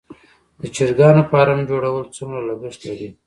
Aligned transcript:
د 0.61 0.61
چرګانو 0.75 1.21
فارم 1.29 1.59
جوړول 1.69 2.05
څومره 2.17 2.39
لګښت 2.49 2.81
لري؟ 2.89 3.09